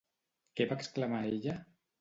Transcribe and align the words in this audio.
Què 0.59 0.67
va 0.71 0.79
exclamar 0.79 1.23
ella? 1.35 1.59